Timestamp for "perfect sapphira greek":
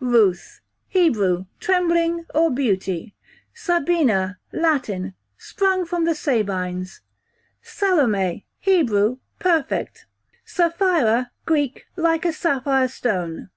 9.38-11.84